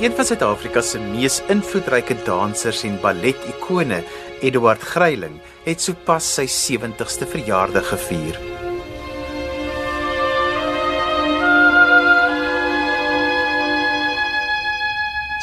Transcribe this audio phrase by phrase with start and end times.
[0.00, 4.00] Een van Suid-Afrika se mees invloedryke dansers en balletikone,
[4.42, 8.40] Eduard Gryiling, het sopas sy 70ste verjaardag gevier.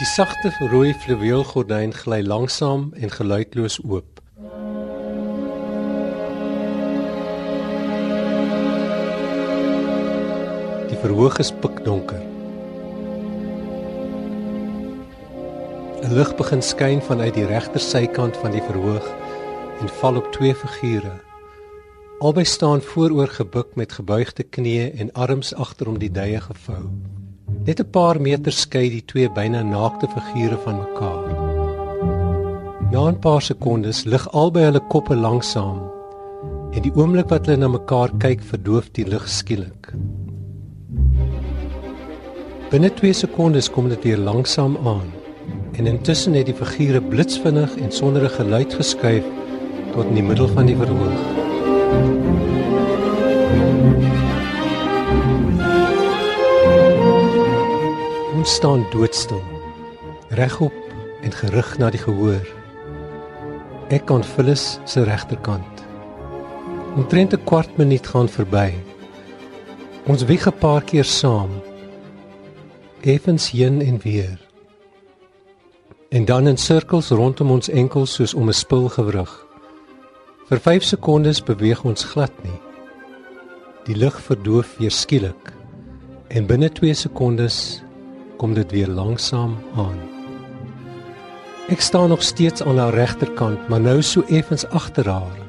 [0.02, 4.20] Die sagte rooi fluweelgordyn gly langsam en geluidloos oop.
[10.92, 12.31] Die verhoog is pikdonker.
[16.12, 19.06] Lig begin skyn vanuit die regter sykant van die verhoog
[19.80, 21.14] en val op twee figure.
[22.20, 26.82] Albei staan vooroor gebuk met gebuigde knieë en arms agter om die duie gevou.
[27.64, 31.32] Net 'n paar meter skei die twee byna naakte figure van mekaar.
[32.92, 35.80] Na 'n paar sekondes lig albei hulle koppe langsam
[36.74, 39.94] en die oomblik wat hulle na mekaar kyk verdoof die lig skielik.
[42.70, 45.21] Binne 2 sekondes kom dit weer langsam aan
[45.82, 49.24] en intussen het die figure blitsvinnig en sonder 'n geluid geskuif
[49.94, 51.22] tot in die middel van die verhoog.
[58.36, 59.42] Ons staan doodstil,
[60.30, 60.74] regop
[61.22, 62.46] en gerig na die gehoor.
[63.90, 65.84] Ek kan Phyllis se regterkant.
[66.96, 68.74] Omtrent 'n kwart minuut gaan verby.
[70.06, 71.50] Ons wieg 'n paar keer saam.
[73.02, 74.51] Effens heen en weer
[76.12, 79.32] en dan in sirkels rondom ons enkels soos om 'n spulgewrig.
[80.50, 82.60] Vir 5 sekondes beweeg ons glad nie.
[83.84, 85.54] Die lig verdoof weer skielik
[86.28, 87.82] en binne 2 sekondes
[88.38, 90.00] kom dit weer langsam aan.
[91.68, 95.40] Ek staan nog steeds aan haar regterkant, maar nou so effens agter haar.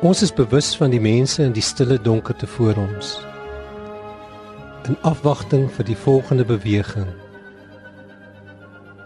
[0.00, 3.20] Ons is bewus van die mense in die stille donkerte voor ons.
[4.88, 7.25] In afwagting vir die volgende beweging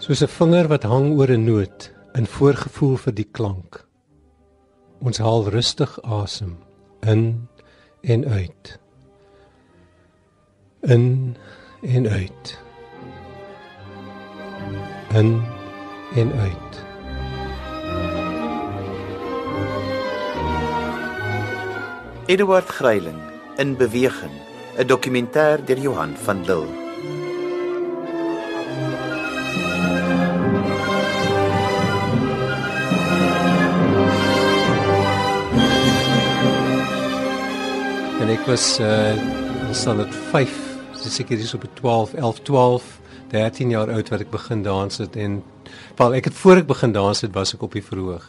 [0.01, 3.87] soos 'n vinger wat hang oor 'n noot in voorgevoel vir die klank.
[5.07, 6.57] Ons haal rustig asem
[7.13, 7.49] in
[8.03, 8.79] en uit.
[10.81, 11.37] In
[11.83, 12.59] en uit.
[15.13, 15.43] In
[16.15, 16.73] en uit.
[22.27, 23.21] Eduard Gryiling
[23.57, 24.37] in beweging,
[24.79, 26.90] 'n dokumentêr deur Johan van Lille.
[38.31, 40.51] Ek was uh sal dit 5,
[40.99, 42.87] seker dis op 12, 11, 12,
[43.31, 45.41] 13 jaar oud wat ek begin dans het en
[45.99, 48.29] wel ek het voor ek begin dans het was ek op die verhoog.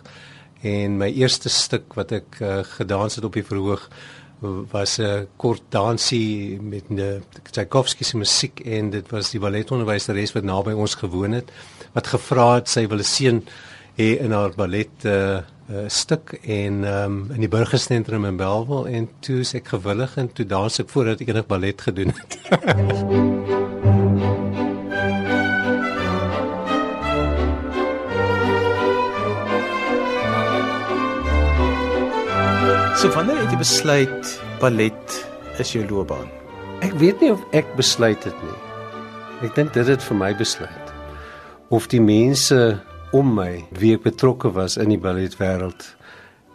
[0.65, 3.87] En my eerste stuk wat ek uh, gedans het op die verhoog
[4.73, 10.43] was 'n kort dansie met 'n Tchaikovsky se musiek en dit was die balletonderwyseres wat
[10.43, 11.51] naby ons gewoon het
[11.93, 13.43] wat gevra het sy wil 'n seun
[13.97, 15.41] hê in haar ballet uh,
[15.71, 20.45] uh, stuk en um, in die burgersentrum in Belwel en toe ek gewillig en toe
[20.45, 22.39] dans ek voordat ek enig ballet gedoen het.
[33.01, 35.15] so wanneer het jy besluit ballet
[35.57, 36.27] is jou loopbaan?
[36.85, 38.57] Ek weet nie of ek besluit het nie.
[39.47, 40.93] Ek dink dit het vir my besluit.
[41.73, 42.77] Of die mense
[43.11, 45.83] om my wie ek betrokke was in die balletwêreld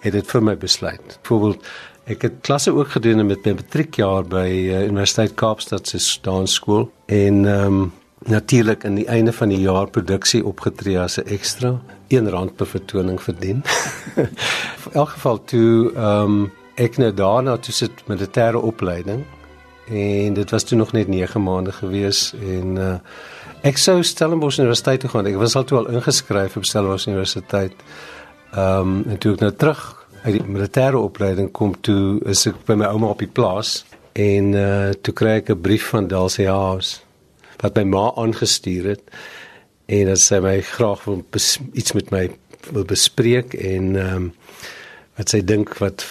[0.04, 1.18] het dit vir my besluit.
[1.22, 1.68] Byvoorbeeld
[2.06, 7.44] ek het klasse ook gedoen met my matriekjaar by uh, Universiteit Kaapstad se dansskool en
[7.44, 7.92] ehm um,
[8.26, 11.76] natuurlik in die einde van die jaar produksie opgetree as 'n ekstra
[12.10, 13.62] R1 per vertoning verdien.
[14.86, 19.24] in elk geval toe ehm um, ek nou daarna toe sit militêre opleiding
[19.88, 22.94] en dit was toe nog net 9 maande gewees en uh
[23.66, 25.26] Ek sou Stellenbosch Universiteit toe gaan.
[25.26, 27.72] Ek was al toe al ingeskryf op Stellenbosch Universiteit.
[28.52, 29.80] Ehm um, en toe ek nou terug
[30.22, 33.80] uit die militêre opleiding kom toe is ek by my ouma op die plaas
[34.14, 37.02] en uh toe kry ek 'n brief van Dalsie Haas
[37.62, 39.04] wat my ma aangestuur het
[39.86, 41.24] en dat sy my graag wil
[41.72, 42.24] iets met my
[42.72, 44.32] wil bespreek en ehm um,
[45.16, 46.04] wat sy dink wat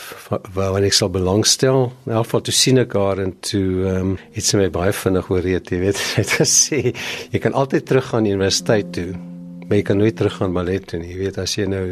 [0.55, 1.91] waaraan ek sal belangstel.
[2.07, 4.93] In elk geval toe sien ek haar en toe ehm um, het sy my baie
[4.93, 9.11] vinnig ooreed, jy weet, het gesê jy kan altyd teruggaan universiteit toe,
[9.65, 11.03] maar jy kan nooit teruggaan ballet toe.
[11.05, 11.85] Jy weet as jy nou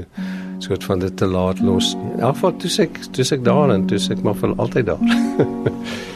[0.64, 1.94] soort van dit te laat los.
[2.16, 5.06] In elk geval toe ek toe ek daar en toe ek maar vir altyd daar.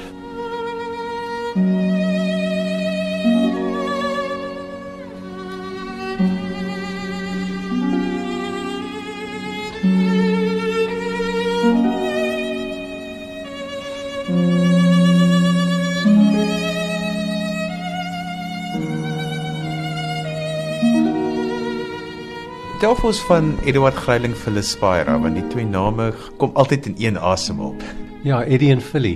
[22.78, 27.00] Vertel vir ons van Eduard Greiling Phyllis Spira want die twee name kom altyd in
[27.02, 27.82] een asem op.
[28.22, 29.16] Ja, Eddie en Philly.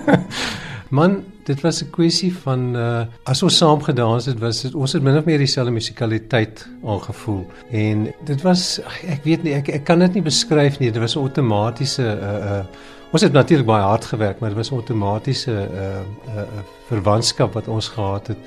[0.96, 4.96] Man, dit was 'n kwessie van uh as ons saam gedans het, was dit ons
[4.96, 9.84] het min of meer dieselfde musikaliteit aangevoel en dit was ek weet nie ek ek
[9.84, 12.64] kan dit nie beskryf nie, dit was 'n outomatiese uh uh
[13.12, 16.00] ons het natuurlik baie hard gewerk, maar dit was 'n outomatiese uh
[16.32, 18.38] uh, uh verwantskap wat ons gehad het.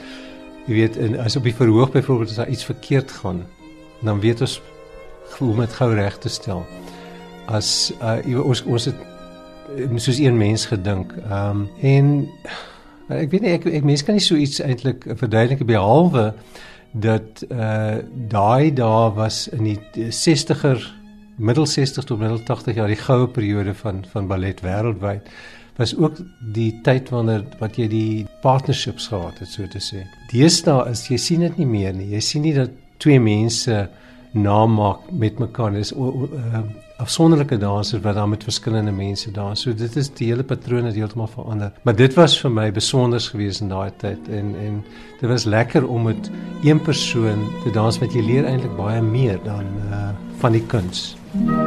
[0.66, 3.46] Jy weet, en as op die verhoog byvoorbeeld as daar iets verkeerd gaan,
[4.04, 4.62] dan weet ons
[5.38, 6.66] hoe om dit gou reg te stel.
[7.46, 9.00] As uh, ons ons het
[9.76, 11.16] eh, soos een mens gedink.
[11.30, 12.12] Ehm um, en
[13.14, 16.32] ek weet nie ek ek mense kan nie so iets eintlik verduidelik behalwe
[16.94, 17.98] dat uh
[18.30, 19.80] daai dae was in die
[20.14, 20.86] 60er
[21.38, 25.28] middel 60 tot middel 80 jaar die goue periode van van ballet wêreldwyd
[25.78, 26.20] was ook
[26.54, 30.04] die tyd wanneer wat jy die partnerships gehad het so te sê.
[30.30, 32.12] Deesdae is jy sien dit nie meer nie.
[32.14, 33.84] Jy sien nie dat twee mense
[34.34, 35.76] naam maak met mekaar.
[35.76, 36.64] Dis uh,
[37.04, 39.62] afsonderlike dansers wat dan met verskillende mense dans.
[39.62, 41.74] So dit is die hele patroon het heeltemal verander.
[41.84, 44.80] Maar dit was vir my besonders geweest in daai tyd en en
[45.20, 46.32] dit was lekker om met
[46.64, 50.10] een persoon te dans wat jy leer eintlik baie meer dan uh,
[50.42, 51.14] van die kuns.
[51.34, 51.62] Hmm.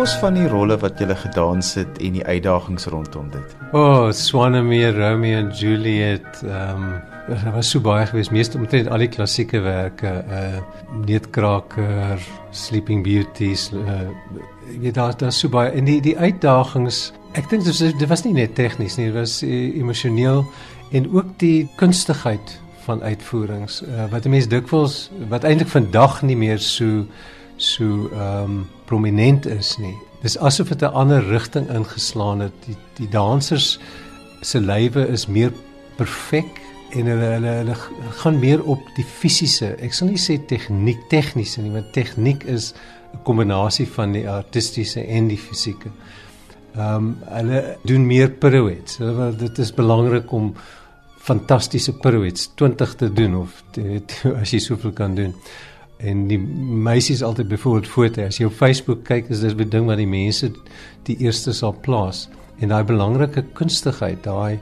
[0.00, 3.50] Ons van die rolle wat jy gedans het en die uitdagings rondom dit.
[3.72, 8.88] O, oh, Swanemere, Romeo and Juliet, ehm um, dit was so baie geweest, meeste omtrent
[8.90, 10.62] al die klassieke werke, uh
[11.04, 14.08] Neetkraker, Sleeping Beauties, uh
[14.70, 18.08] jy weet daar daar's so baie en die die uitdagings, ek dink dit was dit
[18.08, 20.46] was nie net tegnies nie, dit was emosioneel
[20.96, 22.56] en ook die kunstigheid
[22.88, 27.04] van uitvoerings uh, wat 'n mens dikwels wat eintlik vandag nie meer so
[27.56, 29.94] so ehm um, prominent is nie.
[30.24, 32.56] Dis asof dit 'n ander rigting ingeslaan het.
[32.66, 33.78] Die die dansers
[34.40, 35.52] se lywe is meer
[35.96, 36.60] perfek
[36.90, 37.76] en hulle hulle hulle
[38.22, 39.76] gaan meer op die fisiese.
[39.80, 42.74] Ek sal nie sê tegniek tegniese nie, want tegniek is
[43.14, 45.90] 'n kombinasie van die artistiese en die fisieke.
[46.74, 48.98] Ehm um, hulle doen meer pirouettes.
[48.98, 50.54] Hulle dit is belangrik om
[51.18, 55.34] fantastiese pirouettes 20 te doen of te, te, as jy soveel kan doen
[56.02, 59.86] en die meisies altyd byvoorbeeld foto as jy op Facebook kyk is dit 'n ding
[59.86, 60.52] wat die mense
[61.04, 62.28] die eerste sal plaas.
[62.60, 64.60] En daai belangrike kunstigheid daai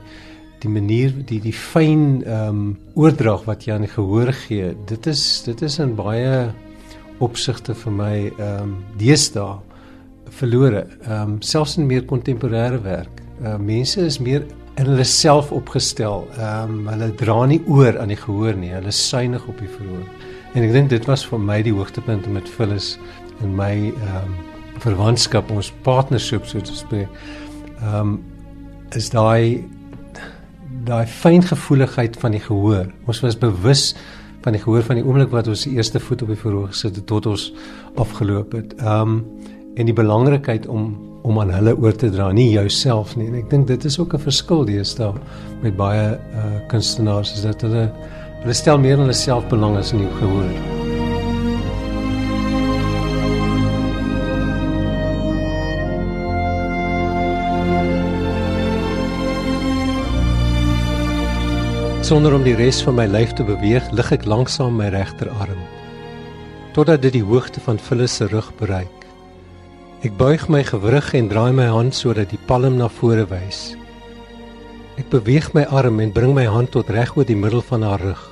[0.59, 5.07] die manier die die fyn ehm um, oordrag wat jy aan die gehoor gee dit
[5.07, 6.51] is dit is in baie
[7.19, 9.59] opsigte vir my ehm um, deesdae
[10.29, 10.87] verlore.
[11.07, 13.21] Ehm um, selfs in meer kontemporêre werk.
[13.43, 14.43] Uh, mense is meer
[14.75, 16.27] in hulle self opgestel.
[16.37, 18.73] Ehm um, hulle dra nie oor aan die gehoor nie.
[18.73, 20.07] Hulle suinig op die verhoor
[20.53, 22.97] En ek dink dit was vir my die hoogtepunt met Phyllis
[23.43, 24.37] in my ehm um,
[24.79, 27.09] verwantskap ons partnership so te spreek.
[27.81, 28.13] Ehm um,
[28.97, 29.65] is daai
[30.87, 32.87] daai fyngevoeligheid van die gehoor.
[33.05, 33.93] Ons was bewus
[34.41, 36.95] van die gehoor van die oomblik wat ons die eerste voet op die verhoog gesit
[36.95, 37.51] het tot ons
[37.95, 38.73] afgeloop het.
[38.79, 39.21] Ehm um,
[39.79, 40.95] en die belangrikheid om
[41.27, 43.27] om aan hulle oor te dra, nie jouself nie.
[43.27, 45.13] En ek dink dit is ook 'n verskil deesdae
[45.61, 47.91] met baie uh kunstenaars is dat hulle
[48.39, 50.53] Hulle stel meer in hulle self belang as in die gehoor.
[62.09, 65.59] Sonder om die res van my lyf te beweeg, lig ek lanksaam my regterarm
[66.73, 69.05] totdat dit die hoogte van Phyllis se rug bereik.
[70.05, 73.73] Ek buig my gewrig en draai my hand sodat die palm na vore wys.
[75.01, 78.03] Ek beweeg my arm en bring my hand tot reg oor die middel van haar
[78.03, 78.28] rug.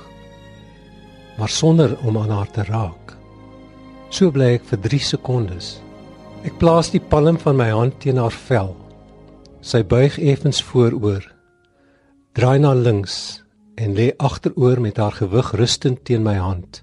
[1.38, 3.14] Maar sonder om aan haar te raak.
[4.10, 5.66] So bly ek vir 3 sekondes.
[6.48, 8.72] Ek plaas die palm van my hand teen haar vel.
[9.62, 11.22] Sy buig effens vooroor.
[12.34, 13.42] Draai na links
[13.78, 16.82] en lê agteroor met haar gewig rustend teen my hand.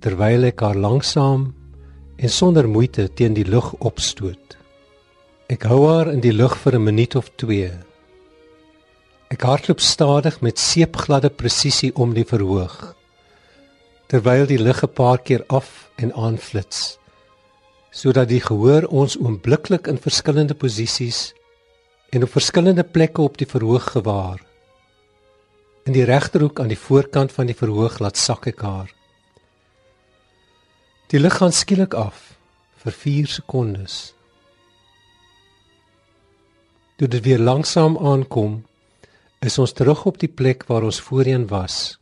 [0.00, 1.50] Terwyl ek haar langsam
[2.16, 4.56] en sonder moeite teen die lug opstoot.
[5.50, 7.70] Ek hou haar in die lug vir 'n minuut of 2
[9.30, 12.96] Ek hardloop stadig met seepgladde presisie om die verhoog
[14.10, 17.00] terwyl die lig 'n paar keer af en aan flits
[17.90, 21.32] sodat die gehoor ons oombliklik in verskillende posisies
[22.14, 24.38] en op verskillende plekke op die verhoog gewaar.
[25.86, 28.90] In die regterhoek aan die voorkant van die verhoog laat sak ek haar.
[31.10, 32.34] Die lig gaan skielik af
[32.82, 34.14] vir 4 sekondes.
[36.98, 38.60] Toe dit weer langsaam aankom,
[39.40, 41.99] is ons terug op die plek waar ons voorheen was.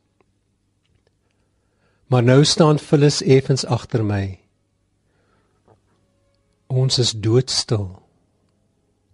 [2.08, 4.38] Maar nou staan Phyllis effens agter my.
[6.66, 7.90] Ons is doodstil.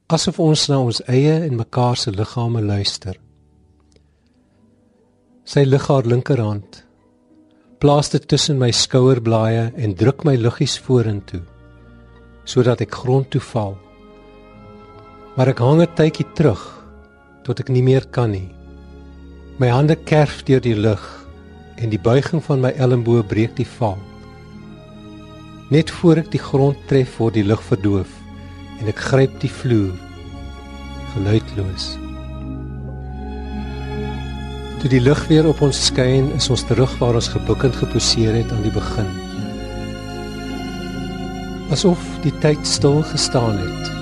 [0.06, 3.16] Asof ons na ons eie en mekaar se liggame luister.
[5.44, 6.84] Sy lig haar linkerhand,
[7.82, 11.42] plaas dit tussen my skouerblaaie en druk my liggies vorentoe
[12.44, 13.74] sodat ek grond toe val.
[15.34, 16.62] Maar ek hang 'n tydjie terug
[17.42, 18.54] tot ek nie meer kan nie.
[19.58, 21.23] My hande kerf deur die lug
[21.76, 23.98] en die buiging van my elmboë breek die val.
[25.74, 28.10] Net voor ek die grond tref, word die lug verdoof
[28.80, 29.94] en ek gryp die vloer
[31.14, 31.94] geluidloos.
[34.82, 38.50] Toe die lig weer op ons skyn, is ons terug waar ons gebukkend geposeer het
[38.52, 39.08] aan die begin.
[41.72, 43.92] Asof die tyd stil gestaan het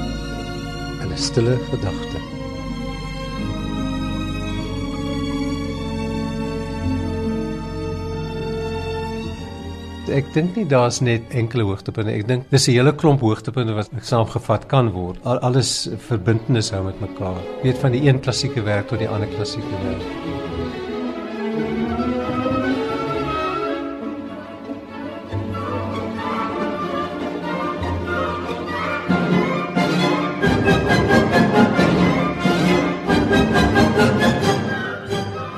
[1.04, 2.11] in 'n stille gedagte.
[10.12, 12.12] Ek dink nie daar's net enkele hoogtepunte.
[12.12, 15.18] Ek dink dis 'n hele klomp hoogtepunte wat saamgevat kan word.
[15.24, 17.40] Al, alles verbintenis hou met mekaar.
[17.62, 20.06] Jy weet van die een klassieke werk tot die ander klassieke werk.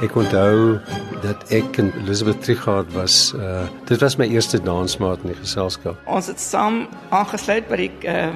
[0.05, 5.33] Ek onthou dat ek en Elizabeth Trigard was uh dit was my eerste dansmaat in
[5.33, 5.97] die geselskap.
[6.05, 8.35] Ons het saam aangesluit by die uh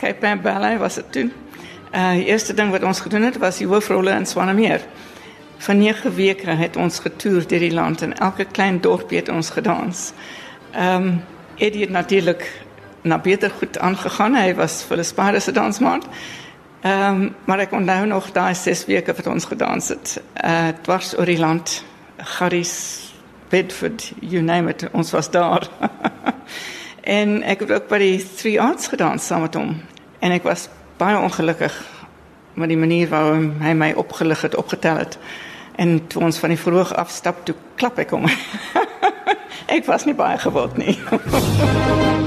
[0.00, 1.28] Cape Town Ballet was dit toe.
[1.94, 4.82] Uh die eerste ding wat ons gedoen het was die hoofrolle in Swanemeer.
[5.60, 9.50] Van 9 weke het ons getoer deur die land en elke klein dorpie het ons
[9.50, 10.10] gedans.
[10.72, 11.20] Ehm um,
[11.60, 12.46] Eddie het natuurlik
[13.02, 14.34] na beter goed aangegaan.
[14.34, 16.08] Hy was vir 'n spaarde se dansmaat.
[16.80, 20.22] Ehm um, maar ek onthou nog daai 6 weke wat ons gedans het.
[20.44, 21.84] Uh dwars oor die land.
[22.24, 23.12] Garris,
[23.48, 25.68] Bedford, you name it, ons was daar.
[27.18, 29.74] en ek het ook by die Three Arts gedans saam met hom.
[30.20, 30.68] En ek was
[31.00, 31.74] baie ongelukkig
[32.60, 35.18] met die manier waarop hy my opgelig het, opgetel het.
[35.80, 38.28] En toe ons van die verhoog afstap, toe klap ek hom.
[39.76, 40.98] ek was nie baie gewild nie.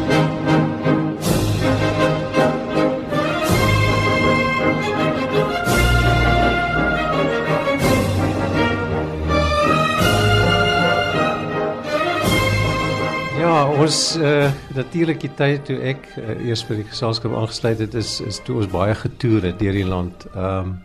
[13.84, 18.16] ons uh, natuurlik die tyd toe ek uh, eers by die geselskap aangesluit het is
[18.24, 20.28] is toe ons baie getoer het deur die land.
[20.34, 20.78] Ehm um,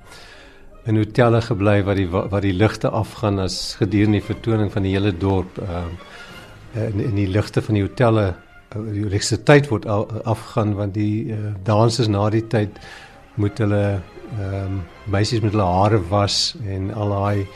[0.89, 4.95] in hotelle gebly waar die waar die ligte afgaan as gedurende die vertoning van die
[4.97, 5.59] hele dorp.
[5.61, 5.99] Ehm um,
[6.87, 8.27] in, in die ligte van die hotelle
[8.73, 12.81] die elektrisiteit word afgaan want die uh, dansers na die tyd
[13.37, 17.47] moet hulle ehm um, meisies met hulle hare was en al daai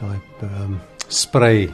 [0.00, 0.80] daai ehm um,
[1.10, 1.68] spray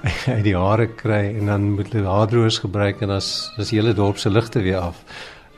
[0.36, 3.94] uit die hare kry en dan moet hulle haardroërs gebruik en as as die hele
[3.96, 5.02] dorp se ligte weer af.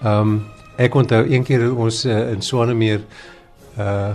[0.02, 0.38] Ehm um,
[0.78, 3.02] ek onthou een keer ons uh, in Swanemeer
[3.78, 4.14] uh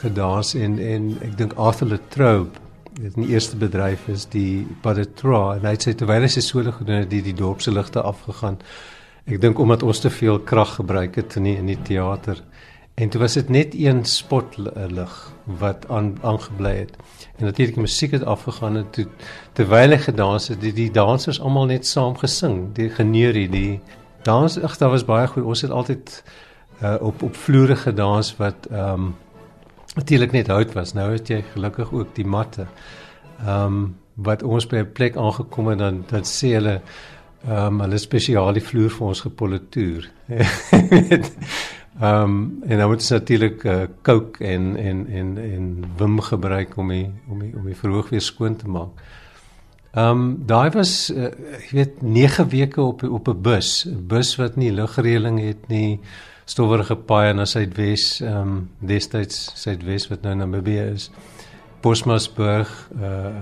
[0.00, 2.60] gedans en en ek dink Arthur Latrobe
[3.00, 6.72] dit die eerste bedryf is die Padetra en hy het sê terwyl hy sy solo
[6.76, 8.58] gedoen het die die dorp se ligte afgegaan.
[9.30, 12.40] Ek dink omdat ons te veel krag gebruik het in die, in die teater.
[12.94, 16.96] En toe was dit net een spotlig wat aan aangebly het.
[17.36, 19.06] En natuurlik die musiek het afgegaan en toe
[19.52, 23.80] terwyl hy gedans het, die, die dansers almal net saam gesing, die geneurie, die
[24.22, 25.42] dans, ag, daar was baie goed.
[25.42, 26.22] Ons het altyd
[26.82, 29.14] uh, op op vloere gedans wat ehm um,
[29.94, 30.92] natuurlik net hout was.
[30.92, 32.66] Nou het jy gelukkig ook die matte.
[33.46, 36.80] Ehm um, wat ons by 'n plek aangekom het dan dan sê hulle
[37.48, 40.10] ehm um, hulle spesiale vloer vir ons gepolituur.
[42.00, 45.64] Ehm um, en dan moet jy natuurlik uh, coke en en en en
[45.96, 49.02] wim gebruik om die om die om die verhoog weer skoon te maak.
[49.92, 51.28] Ehm um, daai was uh,
[51.68, 56.00] jy weet 9 weke op op 'n bus, 'n bus wat nie lugreëling het nie,
[56.44, 61.10] stowwerige paaie na Suidwes, ehm um, destyds Suidwes wat nou Namibië is.
[61.80, 63.34] Bosmasburg, uh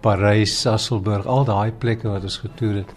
[0.00, 2.94] Parys, Sasolburg, al daai plekke wat ons getoer het.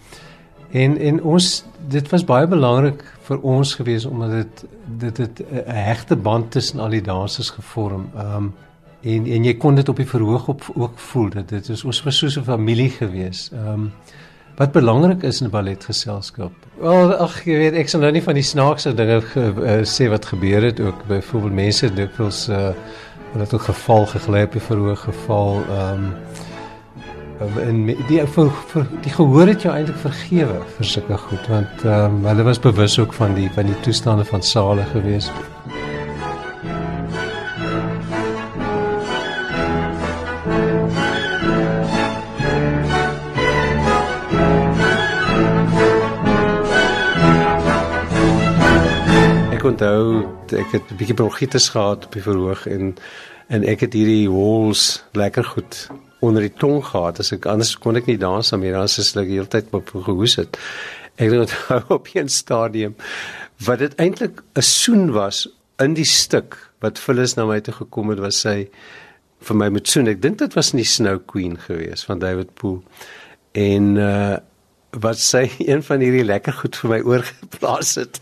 [0.70, 4.64] En en ons dit was baie belangrik vir ons gewees omdat dit
[5.02, 8.10] dit het 'n hegte band tussen al die dansers gevorm.
[8.16, 8.54] Ehm um,
[9.02, 12.02] en en jy kon dit op die verhoog op ook voel dat dit is ons
[12.02, 13.50] was soos 'n familie gewees.
[13.52, 13.92] Ehm um,
[14.56, 16.52] wat belangrik is in 'n balletgeselskap.
[16.78, 20.08] Wel ag jy weet ek sal nou nie van die snaakse dinge ge, uh, sê
[20.08, 22.72] wat gebeur het ook byvoorbeeld mense dikwels uh
[23.32, 26.14] hulle het ook geval gegly op die verhoog geval ehm um,
[27.62, 32.22] en die vir, vir die gehoor het jou eintlik vergewe vir sulke goed want um,
[32.26, 35.30] hulle was bewus ook van die van die toestande van sale gewees.
[49.72, 52.94] onthou ek het 'n bietjie bronchitis gehad op die verhoog en
[53.48, 55.88] en ek het hierdie hols lekker goed
[56.22, 57.18] onder die tong gehad.
[57.22, 59.90] As ek anders kon ek nie dans aan meer as ek die hele tyd op
[60.06, 60.58] gehoes het.
[61.18, 62.94] Ek onthou op 'n stadium
[63.66, 65.48] wat dit eintlik 'n soen was
[65.78, 68.68] in die stuk wat Phyllis na my toe gekom het was sy
[69.40, 70.08] vir my met soen.
[70.08, 72.82] Ek dink dit was nie Snow Queen gewees van David Poole.
[73.52, 74.36] En uh
[75.00, 78.20] wat sy een van hierdie lekker goed vir my oorgeplaas het.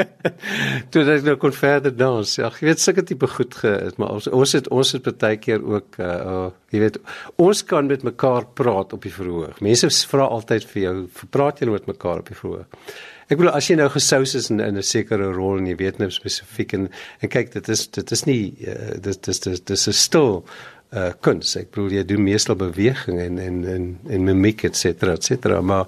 [0.90, 2.34] Toe dat ek nou kon verder dans.
[2.38, 5.62] Ja, jy weet sulke tipe goed ge, maar ons ons het ons het baie keer
[5.62, 7.00] ook uh oh, jy weet
[7.38, 9.60] ons kan met mekaar praat op die verhoog.
[9.62, 10.94] Mense vra altyd vir jou,
[11.30, 12.94] praat jy met mekaar op die verhoog?
[13.24, 15.98] Ek bedoel as jy nou gesous is in, in 'n sekere rol en jy weet
[15.98, 16.90] nou spesifiek en
[17.22, 20.44] en kyk dit is dit is nie uh, dit dis dis is stil
[20.94, 21.56] uh kuns.
[21.58, 25.60] Ek bedoel jy doen meestal beweging en en en en mimiek et cetera et cetera
[25.60, 25.86] maar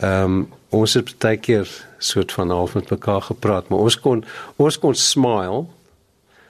[0.00, 4.24] ehm um, ons het baie keer soort van half met mekaar gepraat, maar ons kon
[4.60, 5.64] ons kon smile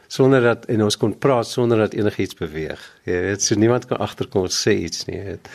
[0.08, 2.80] sonder dat en ons kon praat sonder dat enigiets beweeg.
[3.04, 5.18] Jy weet, so niemand kan agterkom sê iets nie.
[5.18, 5.52] Jy weet.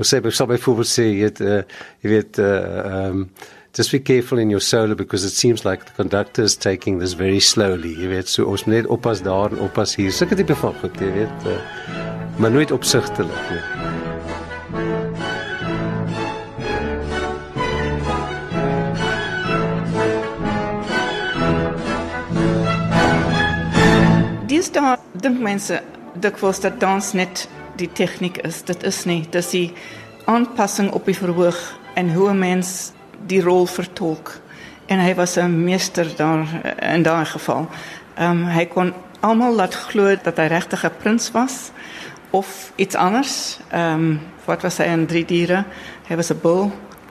[0.00, 1.62] Ons sê byvoorbeeld sê jy weet uh,
[2.02, 3.24] jy weet uh ehm um,
[3.72, 7.12] just be careful in your solo because it seems like the conductor is taking this
[7.12, 7.94] very slowly.
[7.94, 10.10] Jy weet, so ons net oppas daar en oppas hier.
[10.14, 11.58] Sulke tipe van goed, jy weet, uh,
[12.42, 13.62] maar nooit opsigtelik nie.
[24.50, 25.78] Dis daar dink mense
[26.18, 27.46] dikwels dat dans net
[27.78, 28.64] die tegniek is.
[28.66, 29.68] Dit is nie, dis die
[30.26, 31.60] aanpassing op die verhoog
[31.94, 32.92] en hoe 'n mens
[33.26, 34.40] die rol vertolk
[34.86, 36.46] en hy was 'n meester daar
[36.94, 37.68] in daai geval.
[38.14, 41.70] Ehm um, hy kon almal laat glo dat hy regtig 'n prins was
[42.30, 43.58] of iets anders.
[43.70, 45.64] Ehm um, wat was hy in drie diere?
[46.08, 46.70] Hy was 'n bull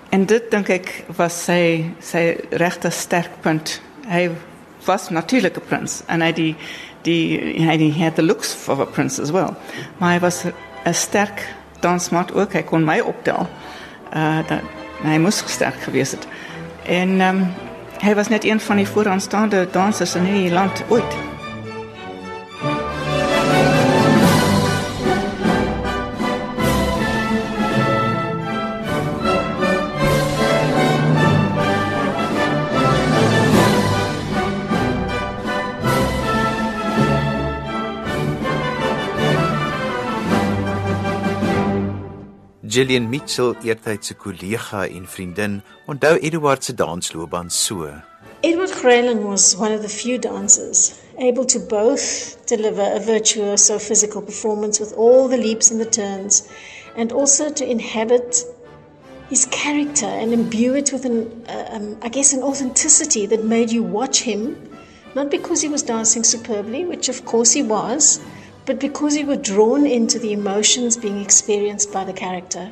[0.09, 3.81] en dit dink ek was sy sy regte sterkpunt.
[4.07, 4.29] Hy
[4.85, 6.55] was natuurlik 'n prins en hy die
[7.01, 9.55] die hy die had the looks of a prince as well.
[9.97, 10.43] Maar hy was
[10.85, 12.53] 'n sterk dansmaat ook.
[12.53, 13.47] Hy kon my optel.
[14.13, 14.61] Uh dat
[15.03, 16.27] Hy moes sterk gewees het.
[16.85, 17.47] En ehm um,
[17.99, 21.28] hy was net een van die vooraanstaande dansers in hierdie land ooit.
[42.79, 45.57] Gillian Mitchell, eertyd se kollega en vriendin,
[45.91, 47.89] onthou Eduard se dansloopbaan so.
[48.41, 54.21] Edward Grayling was one of the few dancers able to both deliver a virtuoso physical
[54.21, 56.47] performance with all the leaps and the turns
[56.95, 58.45] and also to inhabit
[59.29, 63.73] his character and imbue it with an uh, um, I guess an authenticity that made
[63.73, 64.55] you watch him
[65.15, 68.21] not because he was dancing superbly which of course he was
[68.69, 72.71] but because you were drawn into the emotions being experienced by the character.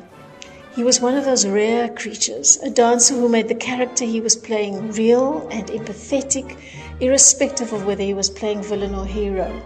[0.76, 4.36] He was one of those rare creatures, a dancer who made the character he was
[4.36, 6.56] playing real and empathetic,
[7.00, 9.60] irrespective of whether he was playing villain or hero.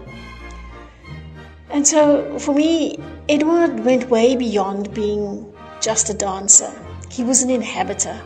[1.69, 2.97] And so, for me,
[3.29, 5.45] Edward went way beyond being
[5.81, 6.73] just a dancer.
[7.11, 8.19] He was an inhabitor,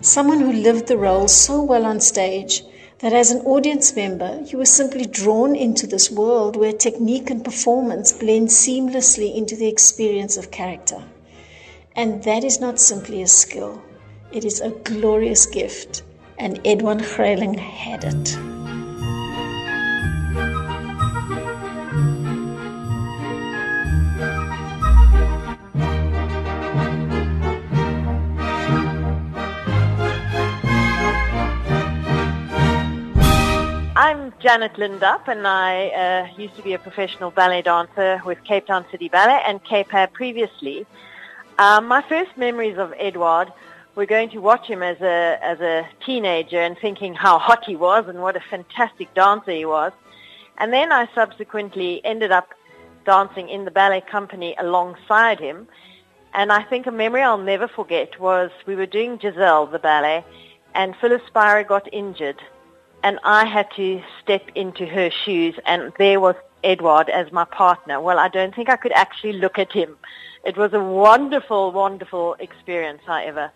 [0.00, 2.62] someone who lived the role so well on stage
[2.98, 7.44] that as an audience member, you were simply drawn into this world where technique and
[7.44, 11.02] performance blend seamlessly into the experience of character.
[11.94, 13.82] And that is not simply a skill,
[14.32, 16.02] it is a glorious gift,
[16.38, 18.57] and Edwin Grayling had it.
[34.08, 38.66] I'm Janet Lindup, and I uh, used to be a professional ballet dancer with Cape
[38.66, 40.86] Town City Ballet and Cape Air previously.
[41.58, 43.52] Um, my first memories of Edward
[43.96, 47.76] were going to watch him as a as a teenager and thinking how hot he
[47.76, 49.92] was and what a fantastic dancer he was.
[50.56, 52.48] And then I subsequently ended up
[53.04, 55.68] dancing in the ballet company alongside him.
[56.32, 60.24] And I think a memory I'll never forget was we were doing Giselle, the ballet,
[60.74, 62.40] and Phyllis Spira got injured
[63.02, 66.34] and I had to step into her shoes and there was
[66.64, 68.00] Edward as my partner.
[68.00, 69.96] Well, I don't think I could actually look at him.
[70.44, 73.50] It was a wonderful, wonderful experience, however.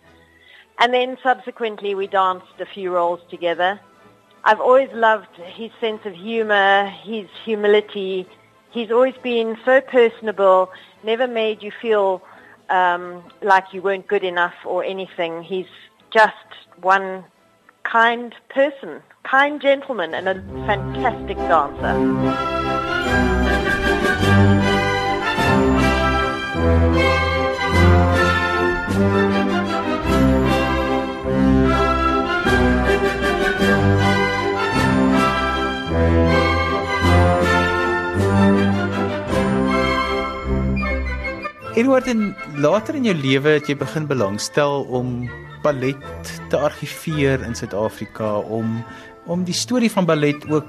[0.79, 3.81] And then subsequently we danced a few roles together.
[4.45, 8.27] I've always loved his sense of humor, his humility.
[8.71, 10.71] He's always been so personable,
[11.05, 12.23] never made you feel
[12.71, 15.43] um, like you weren't good enough or anything.
[15.43, 15.67] He's
[16.11, 16.35] just
[16.81, 17.25] one
[17.85, 20.35] kind person, kind gentleman, and a
[20.67, 21.95] fantastic dancer.
[41.75, 45.25] Edward, en later in jou lewe het jy begin belangstel om
[45.63, 48.85] ballet te argiveer in Suid-Afrika om
[49.31, 50.67] om die storie van ballet ook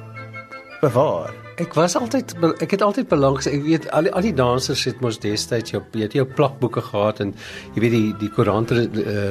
[0.81, 1.33] bewaar.
[1.61, 4.83] Ek was altyd ek het altyd belang gesê ek weet al die, al die dansers
[4.89, 7.33] het mos destyds jou weet jou plakboeke gehad en
[7.73, 8.85] jy weet die die koerant uh,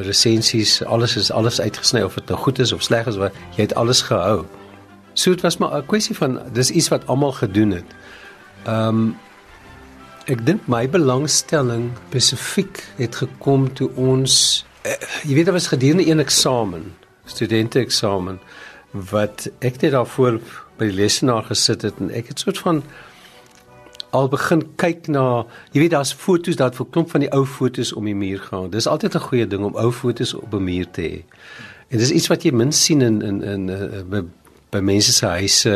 [0.07, 3.67] resensies alles is alles uitgesny of dit nou goed is of sleg is wat jy
[3.69, 4.43] het alles gehou.
[5.15, 7.91] So dit was maar 'n kwessie van dis iets wat almal gedoen het.
[8.67, 9.15] Ehm um,
[10.31, 16.21] Ek dink my belangstelling spesifiek het gekom toe ons jy weet dit was gedurende een
[16.21, 18.41] eksamen, studente eksamen
[18.91, 20.41] wat ek net daarvoor
[20.77, 22.83] by die lesenaar gesit het en ek het soort van
[24.13, 27.95] al begin kyk na jy weet daar's foto's daar vir klomp van die ou foto's
[27.97, 28.69] om die muur gehang.
[28.73, 31.25] Dis altyd 'n goeie ding om ou foto's op 'n muur te hê.
[31.89, 34.31] En dis iets wat jy min sien in in in, in, in
[34.73, 35.73] by mense se huise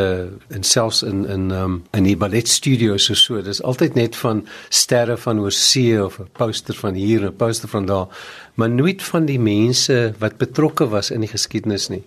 [0.48, 3.42] en selfs in in um, in die balletstudios of so.
[3.44, 7.68] Dis altyd net van sterre van oorsee of 'n poster van hier en 'n poster
[7.68, 8.08] van daar,
[8.54, 12.04] maar nooit van die mense wat betrokke was in die geskiedenis nie.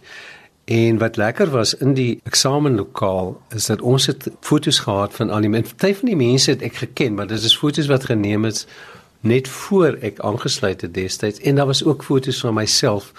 [0.65, 5.41] En wat lekker was in die eksamenlokaal is dat ons het foto's gehad van al
[5.41, 5.75] die mense.
[5.75, 8.65] Party van die mense het ek geken, maar dit is foto's wat geneem is
[9.19, 13.11] net voor ek aangesluit het destyds en daar was ook foto's van myself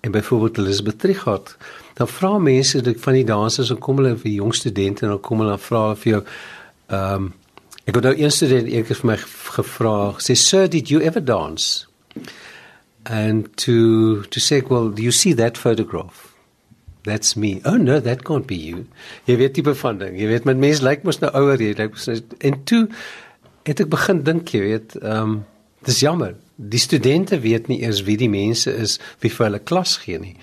[0.00, 1.56] en byvoorbeeld Elizabeth Trichardt
[1.94, 5.20] dan vra mense dit van die dansers en kom hulle vir jong studente en dan
[5.20, 6.24] kom hulle vra vir jou
[6.88, 7.30] ehm um,
[7.82, 9.16] ek het nou een student eendag vir my
[9.56, 11.86] gevra sê sir did you ever dance?
[13.04, 16.28] And to to say well do you see that photograph?
[17.02, 17.60] That's me.
[17.64, 18.86] Oh no that can't be you.
[19.26, 20.14] Jy weet tipe van ding.
[20.20, 22.84] Jy weet met mense lyk mos nou ouer jy lyk mos nou, en toe
[23.66, 25.40] het ek begin dink jy weet ehm um,
[25.82, 26.36] dis jammer.
[26.54, 30.36] Die studente weet nie eers wie die mense is wie vir hulle klas gee nie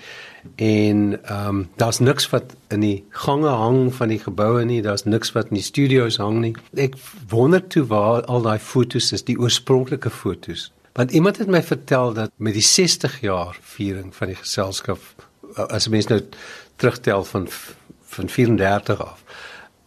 [0.56, 5.04] en ehm um, daar's niks wat in die gange hang van die geboue nie, daar's
[5.04, 6.54] niks wat in die studio's hang nie.
[6.74, 6.96] Ek
[7.28, 10.70] wonder toe waar al daai fotos is, die oorspronklike fotos.
[10.92, 15.00] Want iemand het my vertel dat met die 60 jaar viering van die geselskap
[15.68, 16.20] as mens nou
[16.76, 17.48] terugtel van
[18.10, 19.24] van 34 af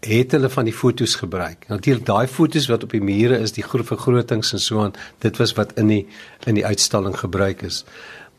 [0.03, 1.67] het hulle van die fotos gebruik.
[1.67, 5.37] Natuurlik daai fotos wat op die mure is, die groot vergrotings en so aan, dit
[5.39, 6.01] was wat in die
[6.47, 7.83] in die uitstalling gebruik is.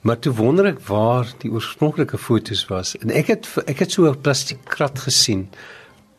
[0.04, 4.04] Maar toe wonder ek waar die oorspronklike fotos was en ek het ek het so
[4.10, 5.48] 'n plastiekkrat gesien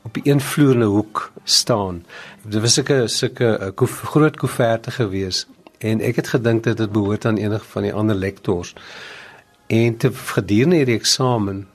[0.01, 2.05] op 'n vloerende hoek staan.
[2.41, 5.45] Dit was sulke sulke eh, groot koeverte gewees
[5.77, 8.73] en ek het gedink dit het behoort aan enige van die ander lektors.
[9.67, 11.67] En te gedurende hierdie eksamen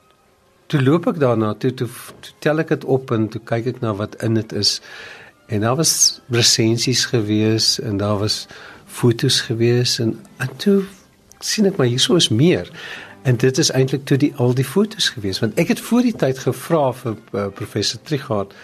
[0.67, 1.89] toe loop ek daarna toe toe,
[2.21, 4.81] toe tel ek dit op en toe kyk ek na wat in dit is.
[5.47, 8.47] En daar was resensies gewees en daar was
[8.87, 10.83] fotos gewees en, en toe
[11.41, 12.71] sien ek maar hierso is meer.
[13.23, 16.17] En dit is eintlik toe die al die fotos gewees want ek het voor die
[16.17, 18.55] tyd gevra vir uh, professor Trigard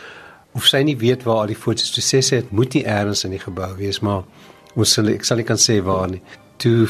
[0.56, 3.26] of sy nie weet waar al die fotos toe sê sy het moet nie eers
[3.28, 4.24] in die gebou wees maar
[4.76, 6.22] ons sal ek sal nie kan sê waar nie.
[6.62, 6.86] Toe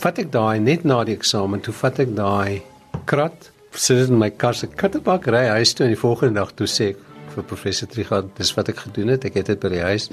[0.00, 2.62] vat ek daai net na die eksamen toe vat ek daai
[3.08, 6.68] krat sit in my kar se kattebak ry huis toe en die volgende dag toe
[6.70, 7.02] sê ek
[7.34, 10.08] vir professor Trigard dis wat ek gedoen het ek het dit by die huis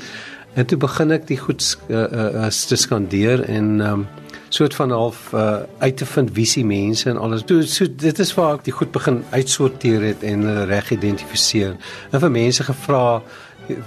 [0.59, 4.05] en toe begin ek die goed uh, uh, te skandeer en um,
[4.53, 7.41] soort van half uh, uit te vind wie se mense en alles.
[7.49, 11.73] Toe so dit is waar ek die goed begin uitsorteer het en hulle reg identifiseer.
[12.11, 13.21] En vir mense gevra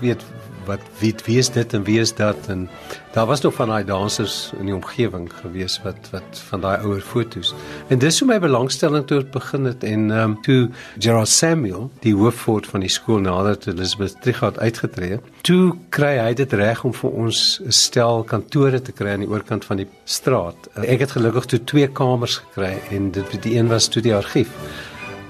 [0.01, 0.25] weet
[0.67, 2.69] wat wie wie is dit en wie is dat en
[3.15, 7.01] daar was nog van daai dansers in die omgewing gewees wat wat van daai ouer
[7.01, 7.55] fotos.
[7.89, 12.15] En dis hoe my belangstelling toe begin het en ehm um, toe Gerard Samuel, die
[12.15, 17.11] hoofvoort van die skool nadat Elizabeth Trigard uitgetree, toe kry hy dit reg om vir
[17.11, 20.69] ons 'n stel kantore te kry aan die oorkant van die straat.
[20.75, 24.51] Ek het gelukkig toe twee kamers gekry en dit die een was toe die argief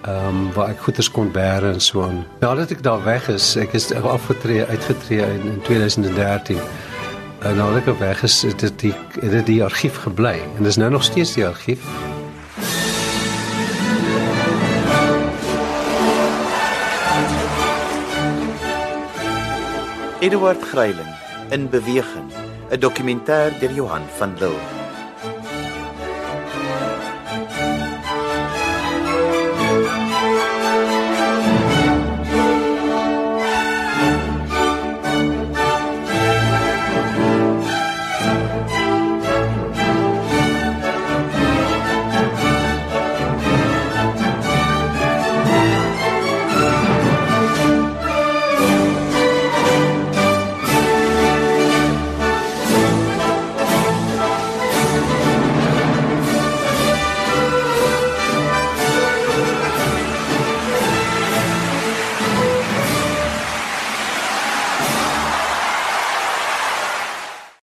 [0.06, 2.20] ehm um, waar ek goeders kon bære en so aan.
[2.40, 6.60] Nadat ek daar weg is, ek is afgetree, uitgetree in, in 2013.
[7.42, 10.78] En nadat ek weg is, het dit die het dit die argief gebly en dis
[10.78, 11.82] nou nog steeds die argief.
[20.22, 21.12] Eduard Greiling
[21.50, 22.30] in beweging,
[22.70, 24.85] 'n dokumentêr deur Johan van Lille.